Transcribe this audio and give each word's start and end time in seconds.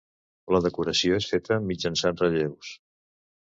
La 0.55 0.61
decoració 0.65 1.19
és 1.19 1.27
feta 1.35 1.59
mitjançant 1.67 2.19
relleus. 2.25 2.75